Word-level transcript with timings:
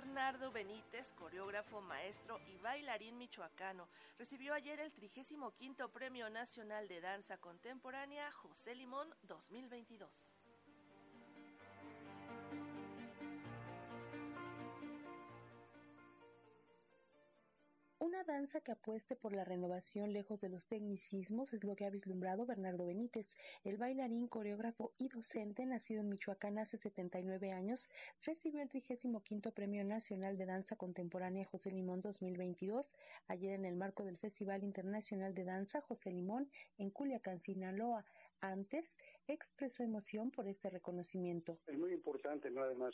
Bernardo 0.00 0.50
Benítez, 0.50 1.12
coreógrafo, 1.12 1.82
maestro 1.82 2.40
y 2.46 2.56
bailarín 2.56 3.18
michoacano, 3.18 3.86
recibió 4.18 4.54
ayer 4.54 4.80
el 4.80 4.94
35 4.94 5.52
Premio 5.92 6.30
Nacional 6.30 6.88
de 6.88 7.02
Danza 7.02 7.36
Contemporánea 7.36 8.32
José 8.32 8.74
Limón 8.74 9.14
2022. 9.24 10.39
Una 18.10 18.24
danza 18.24 18.60
que 18.60 18.72
apueste 18.72 19.14
por 19.14 19.32
la 19.32 19.44
renovación 19.44 20.12
lejos 20.12 20.40
de 20.40 20.48
los 20.48 20.66
tecnicismos 20.66 21.52
es 21.52 21.62
lo 21.62 21.76
que 21.76 21.84
ha 21.84 21.90
vislumbrado 21.90 22.44
Bernardo 22.44 22.84
Benítez, 22.84 23.36
el 23.62 23.76
bailarín, 23.76 24.26
coreógrafo 24.26 24.92
y 24.98 25.06
docente 25.06 25.64
nacido 25.64 26.00
en 26.00 26.08
Michoacán 26.08 26.58
hace 26.58 26.76
79 26.76 27.52
años, 27.52 27.88
recibió 28.24 28.62
el 28.62 28.68
35 28.68 29.52
Premio 29.52 29.84
Nacional 29.84 30.36
de 30.36 30.44
Danza 30.44 30.74
Contemporánea 30.74 31.44
José 31.44 31.70
Limón 31.70 32.00
2022 32.00 32.96
ayer 33.28 33.52
en 33.52 33.64
el 33.64 33.76
marco 33.76 34.02
del 34.02 34.18
Festival 34.18 34.64
Internacional 34.64 35.32
de 35.32 35.44
Danza 35.44 35.80
José 35.80 36.10
Limón 36.10 36.50
en 36.78 36.90
Culiacán, 36.90 37.38
Sinaloa. 37.38 38.04
Antes 38.40 38.98
expresó 39.28 39.84
emoción 39.84 40.32
por 40.32 40.48
este 40.48 40.68
reconocimiento. 40.68 41.60
Es 41.68 41.78
muy 41.78 41.92
importante, 41.92 42.50
¿no? 42.50 42.62
Además, 42.62 42.92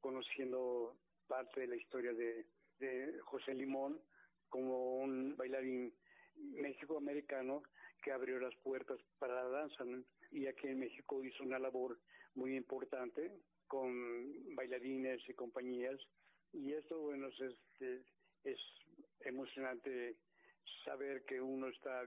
conociendo 0.00 0.96
parte 1.26 1.62
de 1.62 1.66
la 1.66 1.76
historia 1.76 2.12
de, 2.12 2.46
de 2.78 3.18
José 3.24 3.52
Limón, 3.52 4.00
como 4.54 4.98
un 4.98 5.36
bailarín 5.36 5.92
México-americano 6.36 7.64
que 8.00 8.12
abrió 8.12 8.38
las 8.38 8.54
puertas 8.62 9.00
para 9.18 9.42
la 9.42 9.48
danza 9.48 9.84
y 10.30 10.46
aquí 10.46 10.68
en 10.68 10.78
México 10.78 11.24
hizo 11.24 11.42
una 11.42 11.58
labor 11.58 11.98
muy 12.36 12.54
importante 12.54 13.32
con 13.66 14.54
bailarines 14.54 15.28
y 15.28 15.34
compañías. 15.34 15.98
Y 16.52 16.72
esto 16.72 17.00
bueno 17.00 17.26
es, 17.26 17.40
este, 17.40 18.04
es 18.44 18.60
emocionante 19.22 20.18
saber 20.84 21.24
que 21.24 21.40
uno 21.40 21.66
está 21.66 22.06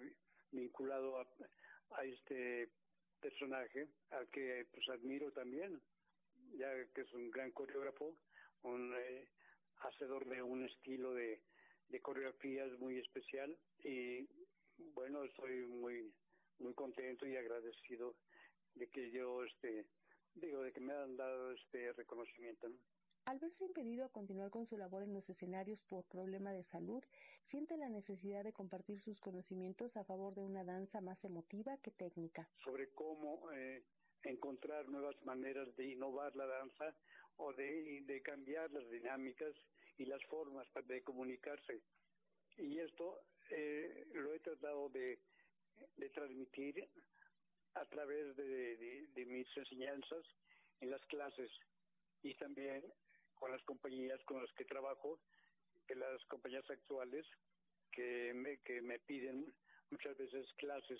vinculado 0.51 1.19
a, 1.19 2.05
este 2.05 2.69
personaje 3.19 3.89
al 4.11 4.29
que 4.29 4.67
pues 4.71 4.87
admiro 4.87 5.33
también 5.33 5.81
ya 6.57 6.69
que 6.93 7.01
es 7.01 7.13
un 7.13 7.29
gran 7.29 7.51
coreógrafo 7.51 8.15
un 8.61 8.93
eh, 8.95 9.27
hacedor 9.81 10.25
de 10.27 10.41
un 10.41 10.65
estilo 10.65 11.13
de 11.13 11.41
de 11.89 12.01
coreografías 12.01 12.71
muy 12.79 12.99
especial 12.99 13.57
y 13.83 14.27
bueno, 14.93 15.23
estoy 15.23 15.65
muy 15.67 16.13
muy 16.59 16.73
contento 16.73 17.27
y 17.27 17.35
agradecido 17.35 18.15
de 18.75 18.87
que 18.87 19.11
yo 19.11 19.43
este 19.43 19.85
digo 20.35 20.61
de 20.61 20.71
que 20.71 20.81
me 20.81 20.93
han 20.93 21.15
dado 21.17 21.51
este 21.51 21.93
reconocimiento. 21.93 22.67
Al 23.25 23.39
verse 23.39 23.65
impedido 23.65 24.05
a 24.05 24.09
continuar 24.09 24.49
con 24.51 24.65
su 24.65 24.77
labor 24.77 25.03
en 25.03 25.13
los 25.13 25.29
escenarios 25.29 25.81
por 25.81 26.05
problema 26.05 26.53
de 26.53 26.63
salud, 26.63 27.03
siente 27.43 27.75
la 27.75 27.89
necesidad 27.89 28.43
de 28.43 28.53
compartir 28.53 28.99
sus 28.99 29.19
conocimientos 29.19 29.97
a 29.97 30.05
favor 30.05 30.33
de 30.33 30.43
una 30.43 30.63
danza 30.63 31.01
más 31.01 31.25
emotiva 31.25 31.77
que 31.79 31.91
técnica. 31.91 32.49
Sobre 32.63 32.89
cómo 32.91 33.51
eh, 33.51 33.83
encontrar 34.23 34.87
nuevas 34.87 35.21
maneras 35.25 35.75
de 35.75 35.91
innovar 35.91 36.35
la 36.37 36.45
danza 36.45 36.95
o 37.35 37.51
de, 37.51 38.03
de 38.05 38.21
cambiar 38.21 38.71
las 38.71 38.89
dinámicas 38.89 39.53
y 39.97 40.05
las 40.05 40.23
formas 40.25 40.67
de 40.85 41.03
comunicarse. 41.03 41.81
Y 42.57 42.79
esto 42.79 43.21
eh, 43.49 44.07
lo 44.13 44.33
he 44.33 44.39
tratado 44.39 44.89
de, 44.89 45.19
transmitir 46.13 46.87
a 47.75 47.85
través 47.85 48.35
de, 48.35 49.07
de, 49.13 49.25
mis 49.25 49.47
enseñanzas 49.55 50.25
en 50.79 50.89
las 50.89 51.03
clases 51.05 51.51
y 52.23 52.33
también 52.35 52.83
con 53.35 53.51
las 53.51 53.61
compañías 53.63 54.19
con 54.23 54.41
las 54.41 54.51
que 54.53 54.65
trabajo, 54.65 55.19
que 55.87 55.95
las 55.95 56.23
compañías 56.25 56.67
actuales 56.69 57.25
que 57.91 58.33
me, 58.33 58.57
que 58.59 58.81
me 58.81 58.99
piden 58.99 59.53
muchas 59.91 60.17
veces 60.17 60.51
clases 60.57 60.99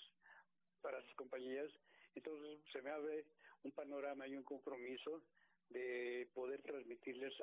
para 0.81 1.01
sus 1.01 1.15
compañías. 1.15 1.71
Entonces 2.15 2.59
se 2.71 2.81
me 2.81 2.91
abre 2.91 3.25
un 3.63 3.71
panorama 3.71 4.27
y 4.27 4.35
un 4.35 4.43
compromiso 4.43 5.23
de 5.69 6.29
poder 6.33 6.61
transmitirles 6.61 7.33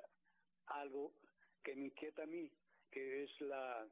algo 0.66 1.12
que 1.64 1.74
me 1.74 1.86
inquieta 1.86 2.22
a 2.22 2.26
mí, 2.26 2.50
que 2.90 3.24
es 3.24 3.40
la, 3.40 3.88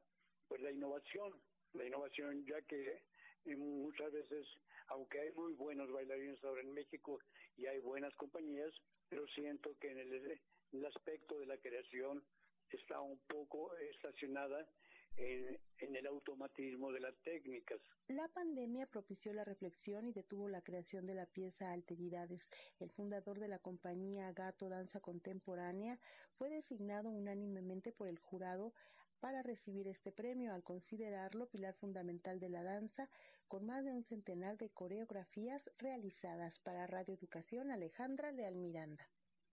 pues 0.47 0.61
la 0.61 0.71
innovación, 0.71 1.33
la 1.73 1.85
innovación, 1.85 2.45
ya 2.45 2.61
que 2.61 3.01
muchas 3.57 4.13
veces, 4.13 4.47
aunque 4.87 5.19
hay 5.19 5.31
muy 5.31 5.53
buenos 5.53 5.91
bailarines 5.91 6.41
ahora 6.43 6.61
en 6.61 6.73
México 6.73 7.19
y 7.57 7.65
hay 7.65 7.79
buenas 7.79 8.13
compañías, 8.15 8.71
pero 9.09 9.27
siento 9.27 9.75
que 9.79 9.91
en 9.91 9.99
el 9.99 10.85
aspecto 10.85 11.39
de 11.39 11.47
la 11.47 11.57
creación 11.57 12.23
está 12.69 13.01
un 13.01 13.19
poco 13.27 13.75
estacionada 13.77 14.65
en, 15.17 15.59
el 15.95 16.07
automatismo 16.07 16.91
de 16.91 16.99
las 16.99 17.15
técnicas. 17.23 17.79
La 18.07 18.27
pandemia 18.29 18.87
propició 18.87 19.33
la 19.33 19.43
reflexión 19.43 20.07
y 20.07 20.13
detuvo 20.13 20.49
la 20.49 20.61
creación 20.61 21.05
de 21.05 21.13
la 21.13 21.25
pieza 21.25 21.71
Alteridades. 21.71 22.49
El 22.79 22.89
fundador 22.89 23.39
de 23.39 23.47
la 23.47 23.59
compañía 23.59 24.31
Gato 24.31 24.69
Danza 24.69 25.01
Contemporánea 25.01 25.99
fue 26.37 26.49
designado 26.49 27.09
unánimemente 27.09 27.91
por 27.91 28.07
el 28.07 28.17
jurado 28.17 28.73
para 29.19 29.41
recibir 29.41 29.87
este 29.87 30.11
premio 30.11 30.53
al 30.53 30.63
considerarlo 30.63 31.47
pilar 31.47 31.75
fundamental 31.75 32.39
de 32.39 32.49
la 32.49 32.63
danza, 32.63 33.09
con 33.47 33.65
más 33.65 33.85
de 33.85 33.93
un 33.93 34.03
centenar 34.03 34.57
de 34.57 34.69
coreografías 34.69 35.69
realizadas 35.77 36.59
para 36.59 36.87
Radio 36.87 37.13
Educación 37.13 37.71
Alejandra 37.71 38.31
Leal 38.31 38.55
Miranda. 38.55 39.07